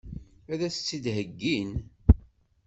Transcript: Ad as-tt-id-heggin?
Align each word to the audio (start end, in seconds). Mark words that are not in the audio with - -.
Ad 0.51 0.61
as-tt-id-heggin? 0.67 1.71